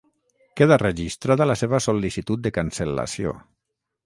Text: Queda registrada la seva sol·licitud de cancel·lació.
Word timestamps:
Queda 0.61 0.77
registrada 0.87 1.47
la 1.51 1.57
seva 1.61 1.83
sol·licitud 1.87 2.45
de 2.47 2.55
cancel·lació. 2.57 3.37